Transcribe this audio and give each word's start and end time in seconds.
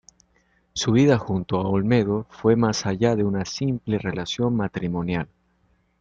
Su 0.73 0.93
vida 0.93 1.19
junto 1.19 1.57
a 1.57 1.67
Olmedo 1.69 2.25
fue 2.31 2.55
más 2.55 2.87
allá 2.87 3.15
de 3.15 3.23
una 3.23 3.45
simple 3.45 3.99
relación 3.99 4.55
matrimonial. 4.55 5.29